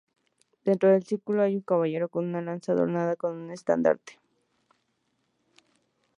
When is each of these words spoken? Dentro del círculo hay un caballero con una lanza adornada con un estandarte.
Dentro 0.65 0.89
del 0.89 1.03
círculo 1.05 1.43
hay 1.43 1.53
un 1.55 1.61
caballero 1.61 2.09
con 2.09 2.25
una 2.25 2.41
lanza 2.41 2.71
adornada 2.71 3.15
con 3.15 3.35
un 3.35 3.51
estandarte. 3.51 4.19